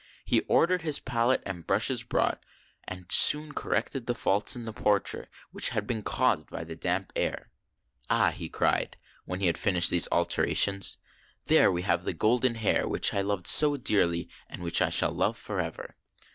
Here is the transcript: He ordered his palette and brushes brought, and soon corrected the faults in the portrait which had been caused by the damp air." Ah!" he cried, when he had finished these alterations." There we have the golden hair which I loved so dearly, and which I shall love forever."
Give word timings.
He 0.25 0.39
ordered 0.47 0.81
his 0.81 0.97
palette 0.97 1.43
and 1.45 1.67
brushes 1.67 2.01
brought, 2.01 2.43
and 2.85 3.05
soon 3.11 3.53
corrected 3.53 4.07
the 4.07 4.15
faults 4.15 4.55
in 4.55 4.65
the 4.65 4.73
portrait 4.73 5.29
which 5.51 5.69
had 5.69 5.85
been 5.85 6.01
caused 6.01 6.49
by 6.49 6.63
the 6.63 6.75
damp 6.75 7.13
air." 7.15 7.51
Ah!" 8.09 8.31
he 8.31 8.49
cried, 8.49 8.97
when 9.25 9.41
he 9.41 9.45
had 9.45 9.59
finished 9.59 9.91
these 9.91 10.07
alterations." 10.11 10.97
There 11.45 11.71
we 11.71 11.83
have 11.83 12.03
the 12.03 12.13
golden 12.13 12.55
hair 12.55 12.87
which 12.87 13.13
I 13.13 13.21
loved 13.21 13.45
so 13.45 13.77
dearly, 13.77 14.27
and 14.49 14.63
which 14.63 14.81
I 14.81 14.89
shall 14.89 15.11
love 15.11 15.37
forever." 15.37 15.95